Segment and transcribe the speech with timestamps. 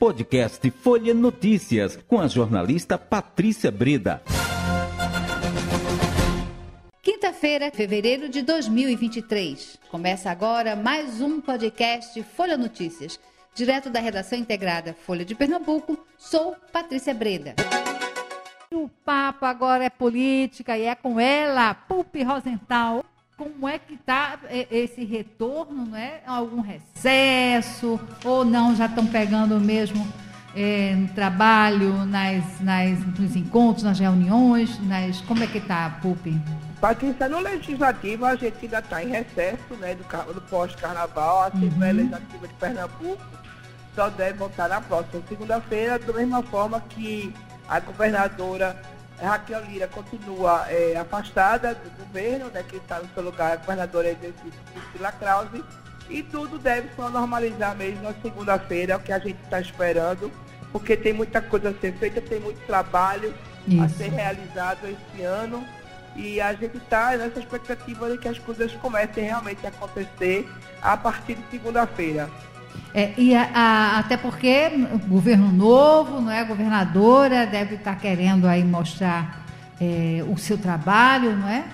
[0.00, 4.22] Podcast Folha Notícias, com a jornalista Patrícia Breda.
[7.02, 9.78] Quinta-feira, fevereiro de 2023.
[9.90, 13.20] Começa agora mais um podcast Folha Notícias.
[13.54, 17.54] Direto da redação integrada Folha de Pernambuco, sou Patrícia Breda.
[18.72, 23.04] O papo agora é política e é com ela, Pupi Rosenthal.
[23.40, 26.20] Como é que está é, esse retorno, né?
[26.26, 28.76] Algum recesso ou não?
[28.76, 30.06] Já estão pegando mesmo
[30.54, 36.38] é, no trabalho, nas, nas, nos encontros, nas reuniões, nas, como é que está, Pupi?
[36.82, 41.94] Patrícia, no Legislativo a gente ainda está em recesso né, do, do pós-carnaval, a Assembleia
[41.94, 41.98] uhum.
[41.98, 43.22] Legislativa de Pernambuco
[43.94, 47.32] só deve voltar na próxima segunda-feira, da mesma forma que
[47.66, 48.82] a governadora
[49.26, 54.08] Raquel Lira continua é, afastada do governo, né, que está no seu lugar, a governadora
[54.08, 55.64] é Priscila Krause,
[56.08, 60.30] e tudo deve só normalizar mesmo na segunda-feira, é o que a gente está esperando,
[60.72, 63.34] porque tem muita coisa a ser feita, tem muito trabalho
[63.66, 63.82] Isso.
[63.82, 65.64] a ser realizado esse ano.
[66.16, 70.48] E a gente está nessa expectativa de que as coisas comecem realmente a acontecer
[70.82, 72.28] a partir de segunda-feira.
[72.92, 74.70] É, e a, a, até porque
[75.06, 76.40] governo novo, não é?
[76.40, 79.44] A governadora deve estar tá querendo aí mostrar
[79.80, 81.64] é, o seu trabalho, não é?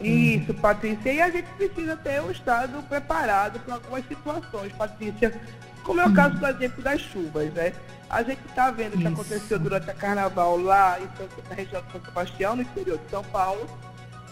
[0.00, 1.12] Isso, Patrícia.
[1.12, 5.34] E a gente precisa ter um Estado preparado para algumas situações, Patrícia.
[5.82, 7.72] Como é o caso, por exemplo, das chuvas, né?
[8.08, 11.08] A gente está vendo o que aconteceu durante a carnaval lá em
[11.48, 13.66] na região de São Sebastião, no interior de São Paulo.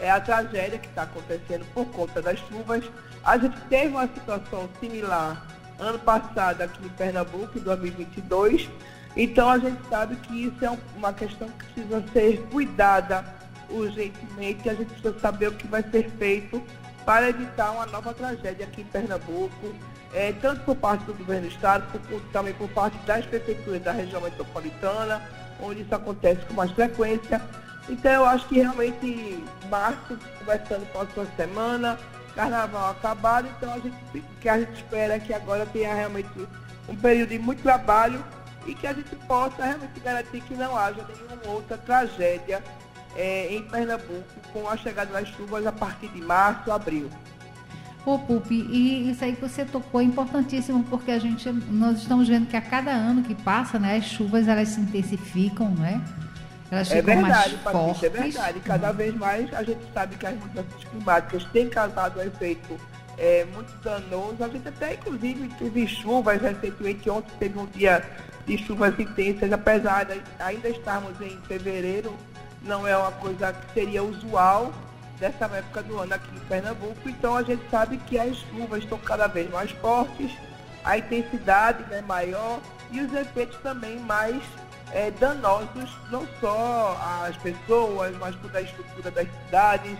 [0.01, 2.84] É a tragédia que está acontecendo por conta das chuvas.
[3.25, 5.47] A gente teve uma situação similar
[5.79, 8.69] ano passado aqui em Pernambuco, em 2022.
[9.17, 13.25] Então a gente sabe que isso é uma questão que precisa ser cuidada
[13.71, 14.69] urgentemente.
[14.69, 16.62] A gente precisa saber o que vai ser feito
[17.05, 19.75] para evitar uma nova tragédia aqui em Pernambuco,
[20.12, 23.93] é, tanto por parte do governo do estado, como também por parte das prefeituras da
[23.93, 25.23] região metropolitana,
[25.61, 27.41] onde isso acontece com mais frequência.
[27.88, 31.99] Então eu acho que realmente março, conversando próxima semana,
[32.34, 33.97] carnaval acabado, então a gente,
[34.41, 36.28] que a gente espera que agora tenha realmente
[36.88, 38.22] um período de muito trabalho
[38.66, 42.62] e que a gente possa realmente garantir que não haja nenhuma outra tragédia
[43.16, 47.10] é, em Pernambuco com a chegada das chuvas a partir de março, abril.
[48.06, 52.28] Ô Pupi, e isso aí que você tocou é importantíssimo, porque a gente, nós estamos
[52.28, 56.00] vendo que a cada ano que passa, né, as chuvas elas se intensificam, né?
[56.71, 58.61] Elas é verdade, Patrícia, é verdade.
[58.61, 62.79] Cada vez mais a gente sabe que as mudanças climáticas têm causado um efeito
[63.17, 64.37] é, muito danoso.
[64.45, 67.09] A gente até, inclusive, teve chuvas recentemente.
[67.09, 68.05] Ontem teve um dia
[68.47, 72.15] de chuvas intensas, apesar de ainda estarmos em fevereiro,
[72.62, 74.73] não é uma coisa que seria usual
[75.21, 77.09] dessa época do ano aqui em Pernambuco.
[77.09, 80.33] Então a gente sabe que as chuvas estão cada vez mais fortes,
[80.85, 84.43] a intensidade é né, maior e os efeitos também mais
[84.93, 89.99] é, danosos não só às pessoas, mas toda a estrutura das cidades.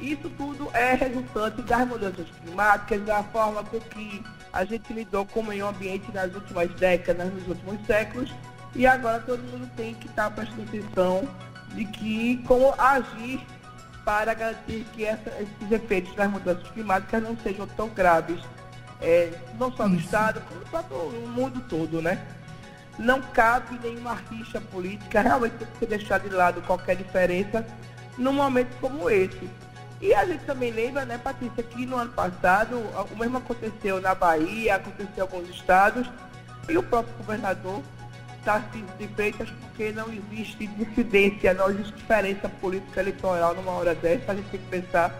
[0.00, 5.40] Isso tudo é resultante das mudanças climáticas, da forma com que a gente lidou com
[5.40, 8.32] o meio ambiente nas últimas décadas, nos últimos séculos,
[8.74, 11.28] e agora todo mundo tem que estar prestando atenção
[11.68, 13.40] de que como agir
[14.04, 18.40] para garantir que essa, esses efeitos das mudanças climáticas não sejam tão graves,
[19.00, 22.20] é, não só no Estado, como no mundo todo, né?
[22.98, 27.64] Não cabe nenhuma rixa política, realmente tem que ser deixado de lado qualquer diferença
[28.18, 29.48] num momento como esse.
[30.00, 32.76] E a gente também lembra, né, Patrícia, que no ano passado
[33.10, 36.10] o mesmo aconteceu na Bahia, aconteceu em alguns estados,
[36.68, 37.80] e o próprio governador
[38.44, 44.32] Tarcísio de Freitas, porque não existe dissidência, não existe diferença política eleitoral numa hora dessa,
[44.32, 45.14] a gente tem que pensar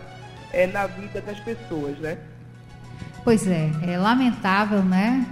[0.52, 2.18] é, na vida das pessoas, né?
[3.22, 5.24] Pois é, é lamentável, né?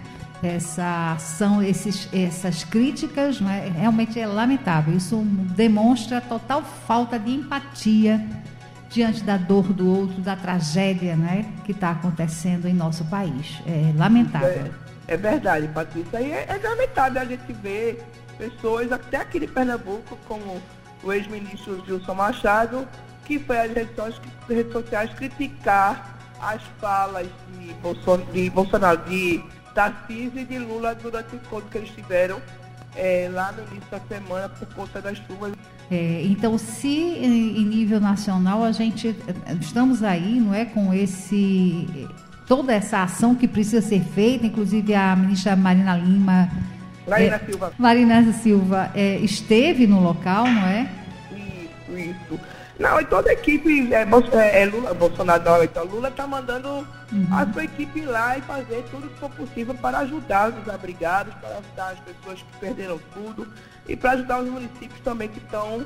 [0.42, 4.96] Essa ação, esses, essas críticas, né, realmente é lamentável.
[4.96, 5.22] Isso
[5.54, 8.24] demonstra total falta de empatia
[8.88, 13.60] diante da dor do outro, da tragédia né, que está acontecendo em nosso país.
[13.66, 14.72] É lamentável.
[15.06, 16.20] É, é verdade, Patrícia.
[16.20, 18.04] E é, é lamentável a gente ver
[18.36, 20.60] pessoas, até aqui de Pernambuco, como
[21.02, 22.86] o ex-ministro Gilson Machado,
[23.24, 27.74] que foi às redes sociais criticar as falas de,
[28.32, 29.42] de Bolsonaro, de
[29.74, 32.40] Tarcísio e de Lula durante o encontro que eles tiveram
[32.96, 35.52] é, lá no início da semana por conta das chuvas.
[35.90, 39.16] É, então, se em nível nacional a gente
[39.60, 42.08] estamos aí, não é, com esse
[42.46, 46.48] toda essa ação que precisa ser feita, inclusive a ministra Marina Lima,
[47.06, 50.88] Marina é, Silva, Marina Silva é, esteve no local, não é?
[51.32, 52.40] Isso, isso.
[52.80, 56.66] Não, e toda a equipe, é, é, é Lula, Bolsonaro, então Lula está mandando
[57.12, 57.26] uhum.
[57.30, 61.34] a sua equipe ir lá e fazer tudo que for possível para ajudar os desabrigados,
[61.34, 63.46] para ajudar as pessoas que perderam tudo
[63.86, 65.84] e para ajudar os municípios também que estão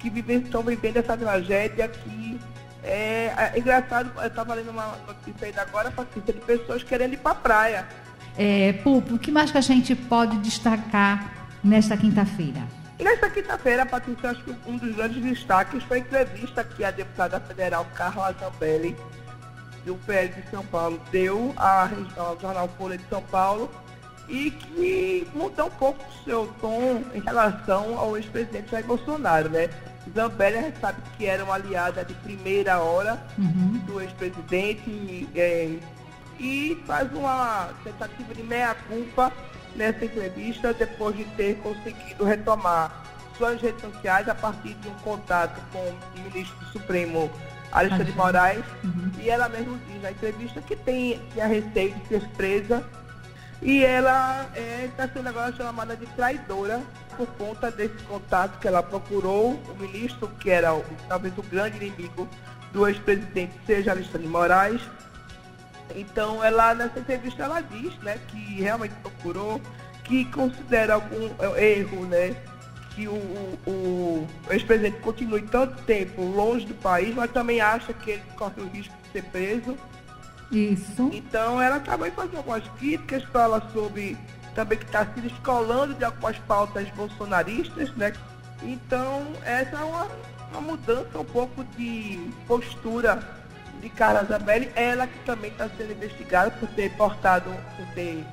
[0.00, 2.40] que vivem, estão vivendo essa tragédia que
[2.82, 7.18] é, é engraçado, eu estava lendo uma notícia aí agora, Patrícia, de pessoas querendo ir
[7.18, 7.88] para a praia.
[8.36, 12.81] É, Pupo, o que mais que a gente pode destacar nesta quinta-feira?
[13.02, 17.40] Nesta quinta-feira, Patrícia, acho que um dos grandes destaques foi a entrevista que a deputada
[17.40, 18.96] federal Carla Zambelli,
[19.84, 23.68] do PL de São Paulo, deu ao jornal Folha de São Paulo
[24.28, 29.68] e que mudou um pouco o seu tom em relação ao ex-presidente Jair Bolsonaro, né?
[30.14, 33.78] Zambelli, a gente sabe que era uma aliada de primeira hora uhum.
[33.84, 35.76] do ex-presidente é,
[36.38, 39.32] e faz uma tentativa de meia-culpa
[39.76, 43.04] nessa entrevista depois de ter conseguido retomar
[43.36, 47.30] suas redes sociais a partir de um contato com o ministro do Supremo,
[47.72, 49.10] Alexandre de Moraes, uhum.
[49.18, 52.84] e ela mesma diz na entrevista que tem tinha receio de ser presa
[53.62, 56.82] e ela está é, tá sendo agora chamada de traidora
[57.16, 60.70] por conta desse contato que ela procurou o ministro, que era
[61.08, 62.28] talvez o grande inimigo
[62.72, 64.80] do ex-presidente, seja Alexandre de Moraes.
[65.96, 69.60] Então, ela nessa entrevista ela diz, né, que realmente procurou,
[70.04, 72.34] que considera algum erro, né,
[72.94, 73.14] que o,
[73.66, 78.60] o, o ex-presidente continue tanto tempo longe do país, mas também acha que ele corre
[78.60, 79.76] o risco de ser preso
[80.52, 81.10] isso.
[81.12, 84.16] Então ela também fazendo algumas críticas, fala sobre
[84.54, 88.12] também que está se descolando de algumas pautas bolsonaristas, né?
[88.62, 90.06] Então essa é uma,
[90.52, 93.41] uma mudança um pouco de postura
[93.80, 98.24] de Carla Zambelli, ela que também está sendo investigada por ter portado, por ter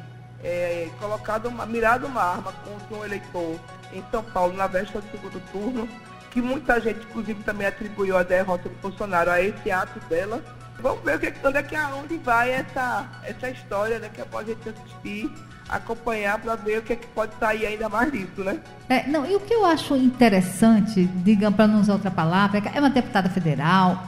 [0.44, 3.59] é, colocado uma, mirado uma arma contra um eleitor
[3.94, 5.89] em São Paulo na véspera do segundo turno,
[6.31, 10.41] que muita gente, inclusive, também atribuiu a derrota do Bolsonaro a esse ato dela.
[10.80, 14.45] Vamos ver o que, onde é que aonde vai essa, essa história, daqui a pouco
[14.45, 15.30] a gente assistir,
[15.68, 18.59] acompanhar para ver o que, é que pode sair ainda mais disso, né?
[18.88, 22.77] É, não, e o que eu acho interessante, digamos, para não usar outra palavra, é,
[22.77, 24.07] é uma deputada federal.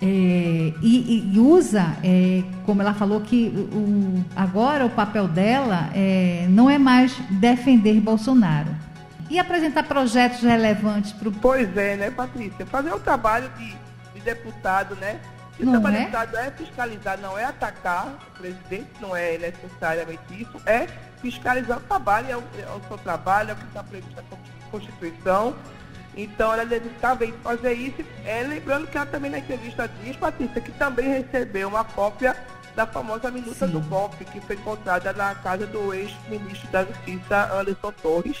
[0.00, 6.46] É, e, e, usa, é, como ela falou, que o, agora o papel dela é,
[6.50, 8.68] não é mais defender Bolsonaro.
[9.30, 11.32] E apresentar projetos relevantes para o.
[11.32, 12.66] Pois é, né, Patrícia?
[12.66, 13.74] Fazer o trabalho de,
[14.14, 15.18] de deputado, né?
[15.58, 16.00] O não trabalho é?
[16.00, 20.86] deputado é fiscalizar, não é atacar o presidente, não é necessariamente isso, é
[21.22, 24.22] fiscalizar o trabalho, é o, é o seu trabalho, é o que está previsto na
[24.70, 25.54] Constituição.
[26.16, 28.04] Então ela deve talvez fazer isso.
[28.24, 32.34] É, lembrando que ela também na entrevista diz, Patrícia, que também recebeu uma cópia
[32.74, 33.72] da famosa minuta Sim.
[33.72, 38.38] do golpe, que foi encontrada na casa do ex-ministro da Justiça, Anderson Torres,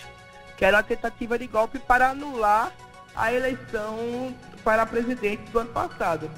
[0.56, 2.72] que era uma tentativa de golpe para anular
[3.14, 6.30] a eleição para presidente do ano passado.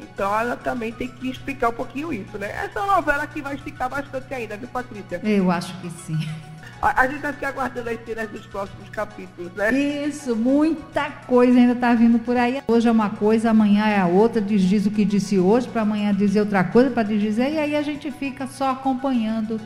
[0.00, 2.50] Então ela também tem que explicar um pouquinho isso, né?
[2.64, 5.20] Essa é uma novela que vai esticar bastante ainda, viu, Patrícia?
[5.24, 6.18] Eu acho que sim.
[6.80, 9.72] A, a gente vai ficar aguardando as cenas dos próximos capítulos, né?
[9.72, 12.62] Isso, muita coisa ainda está vindo por aí.
[12.68, 15.82] Hoje é uma coisa, amanhã é a outra, diz, diz o que disse hoje, para
[15.82, 19.60] amanhã dizer outra coisa, para dizer, e aí a gente fica só acompanhando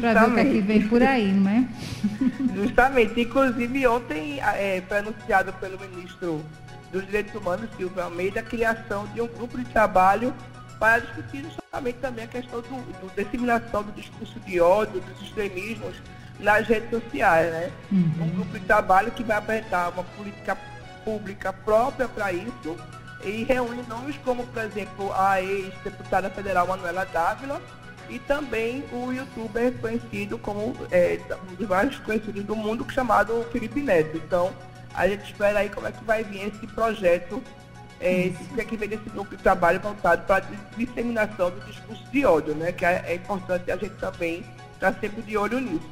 [0.00, 1.64] para ver o que, é que vem por aí, não é?
[2.56, 3.20] Justamente.
[3.20, 6.44] Inclusive, ontem é, foi anunciado pelo ministro
[6.90, 10.34] dos Direitos Humanos, Silvio Almeida, a criação de um grupo de trabalho
[10.80, 15.96] para discutir justamente também a questão do, do disseminação do discurso de ódio, dos extremismos
[16.38, 17.70] nas redes sociais, né?
[17.90, 18.12] Uhum.
[18.20, 20.56] Um grupo de trabalho que vai apresentar uma política
[21.04, 22.76] pública própria para isso
[23.24, 27.60] e reúne nomes como, por exemplo, a ex-deputada federal Manuela Dávila
[28.08, 31.18] e também o youtuber conhecido como é,
[31.50, 34.16] um dos mais conhecidos do mundo, chamado Felipe Neto.
[34.16, 34.52] Então,
[34.94, 37.42] a gente espera aí como é que vai vir esse projeto,
[38.00, 42.04] é, esse, é que vem desse grupo de trabalho voltado para a disseminação do discurso
[42.10, 42.72] de ódio, né?
[42.72, 45.90] Que é, é importante a gente também estar tá sempre de olho nisso.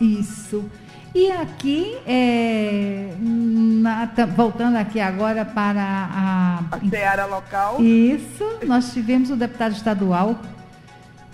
[0.00, 0.64] Isso.
[1.14, 6.58] E aqui, é, na, voltando aqui agora para a...
[6.70, 7.82] A seara local.
[7.82, 10.38] Isso, nós tivemos o deputado estadual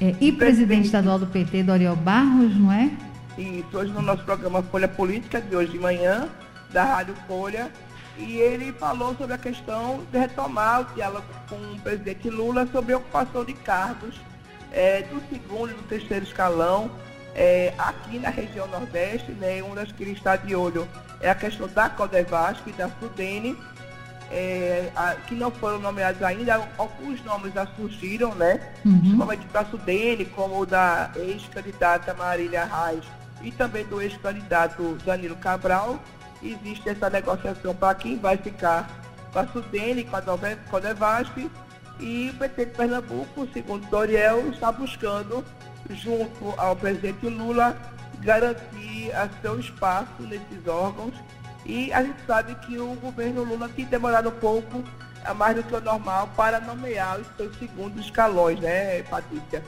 [0.00, 2.90] é, e presidente, presidente estadual do PT, Doriel Barros, não é?
[3.36, 6.26] Isso, hoje no nosso programa Folha Política, de hoje de manhã,
[6.70, 7.70] da Rádio Folha,
[8.16, 12.94] e ele falou sobre a questão de retomar o diálogo com o presidente Lula sobre
[12.94, 14.18] a ocupação de cargos
[14.72, 16.90] é, do segundo e do terceiro escalão
[17.36, 20.88] é, aqui na região Nordeste, né, uma das que ele está de olho
[21.20, 23.56] é a questão da Codevasco e da Sudene,
[24.30, 28.60] é, a, que não foram nomeados ainda, alguns nomes já surgiram, né?
[28.84, 28.98] Uhum.
[28.98, 33.04] Principalmente da Sudene, como o da ex-candidata Marília Reis
[33.42, 36.00] e também do ex-candidato Danilo Cabral.
[36.42, 38.90] Existe essa negociação para quem vai ficar
[39.32, 40.22] com a Sudene, com a
[40.70, 41.50] Codevasp,
[42.00, 45.44] e o PT de Pernambuco, segundo Doriel, está buscando,
[45.90, 47.76] junto ao presidente Lula,
[48.20, 49.12] garantir
[49.42, 51.14] seu espaço nesses órgãos.
[51.64, 54.84] E a gente sabe que o governo Lula tem demorado um pouco,
[55.24, 59.62] a mais do que o normal, para nomear os seus segundos escalões, né, Patrícia?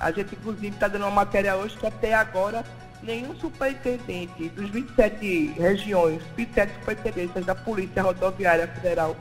[0.00, 2.64] A gente, inclusive, está dando uma matéria hoje que até agora
[3.02, 9.14] nenhum superintendente dos 27 regiões, 27 superintendências da Polícia Rodoviária Federal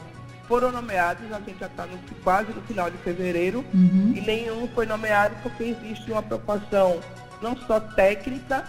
[0.47, 1.87] foram nomeados, a gente já está
[2.23, 4.13] quase no final de fevereiro, uhum.
[4.15, 6.99] e nenhum foi nomeado porque existe uma preocupação
[7.41, 8.63] não só técnica,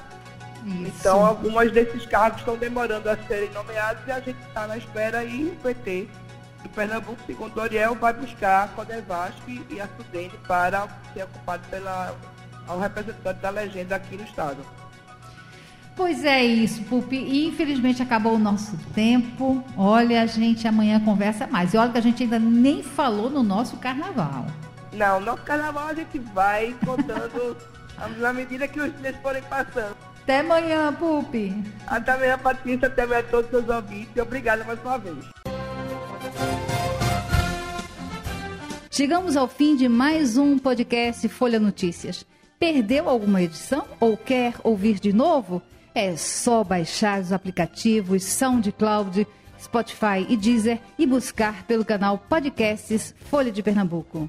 [0.64, 0.82] Isso.
[0.86, 5.24] então algumas desses cargos estão demorando a serem nomeados e a gente está na espera
[5.24, 6.08] e o PT
[6.62, 12.14] de Pernambuco, segundo Doriel, vai buscar a Codevasp e a Sudene para ser ocupado pela
[12.66, 14.64] ao representante da legenda aqui no estado.
[15.96, 17.46] Pois é isso, Pupi.
[17.46, 19.64] Infelizmente acabou o nosso tempo.
[19.76, 21.72] Olha, a gente amanhã conversa mais.
[21.72, 24.46] E olha que a gente ainda nem falou no nosso carnaval.
[24.92, 27.56] Não, nosso carnaval a gente vai contando
[28.18, 29.96] na medida que os dias forem passando.
[30.22, 31.54] Até amanhã, Pupi.
[31.86, 32.88] Até amanhã, Patrícia.
[32.88, 34.10] Até amanhã a todos os seus ouvintes.
[34.16, 35.16] E obrigada mais uma vez.
[38.90, 42.24] Chegamos ao fim de mais um podcast Folha Notícias.
[42.58, 45.60] Perdeu alguma edição ou quer ouvir de novo?
[45.94, 49.24] É só baixar os aplicativos SoundCloud,
[49.62, 54.28] Spotify e Deezer e buscar pelo canal Podcasts Folha de Pernambuco.